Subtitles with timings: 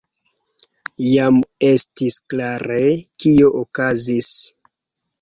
[1.07, 1.37] Jam
[1.69, 2.83] estis klare,
[3.23, 4.37] kio okazis.